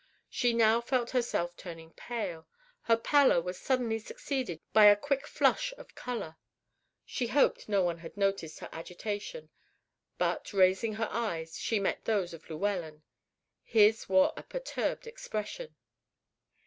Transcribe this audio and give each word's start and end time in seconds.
She 0.31 0.51
now 0.51 0.81
felt 0.81 1.11
herself 1.11 1.55
turning 1.55 1.91
pale; 1.91 2.47
her 2.89 2.97
pallor 2.97 3.39
was 3.39 3.59
suddenly 3.59 3.99
succeeded 3.99 4.59
by 4.73 4.85
a 4.85 4.95
quick 4.95 5.27
flush 5.27 5.75
of 5.77 5.93
color. 5.93 6.37
She 7.05 7.27
hoped 7.27 7.69
no 7.69 7.83
one 7.83 8.11
noticed 8.15 8.61
her 8.61 8.69
agitation; 8.71 9.51
but, 10.17 10.53
raising 10.53 10.93
her 10.95 11.07
eyes, 11.11 11.55
she 11.59 11.79
met 11.79 12.05
those 12.05 12.33
of 12.33 12.49
Llewellyn. 12.49 13.03
His 13.61 14.09
wore 14.09 14.33
a 14.35 14.41
perturbed 14.41 15.05
expression. 15.05 15.75